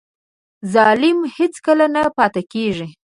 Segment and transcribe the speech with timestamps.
[0.73, 2.87] ظلم هېڅکله نه پاتې کېږي.